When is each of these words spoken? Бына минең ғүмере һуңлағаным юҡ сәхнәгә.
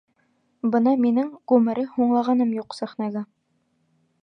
Бына 0.75 0.93
минең 1.01 1.27
ғүмере 1.51 1.85
һуңлағаным 1.91 2.57
юҡ 2.61 2.79
сәхнәгә. 2.81 3.25